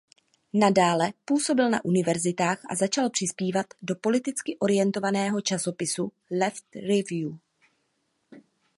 Nadále 0.53 1.13
působil 1.25 1.69
na 1.69 1.85
univerzitách 1.85 2.61
a 2.69 2.75
začal 2.75 3.09
přispívat 3.09 3.65
do 3.81 3.95
politicky 3.95 4.57
orientovaného 4.59 5.41
časopisu 5.41 6.11
"Left 6.31 6.75
Review". 6.75 7.33